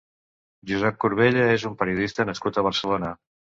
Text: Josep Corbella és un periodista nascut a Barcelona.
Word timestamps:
Josep 0.71 0.97
Corbella 1.05 1.45
és 1.59 1.67
un 1.71 1.77
periodista 1.83 2.29
nascut 2.33 2.61
a 2.63 2.67
Barcelona. 2.71 3.15